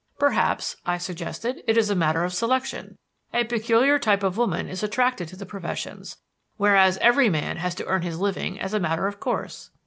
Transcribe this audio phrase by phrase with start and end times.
[0.17, 2.97] "Perhaps," I suggested, "it is a matter of selection.
[3.35, 6.17] A peculiar type of woman is attracted to the professions,
[6.57, 9.69] whereas every man has to earn his living as a matter of course."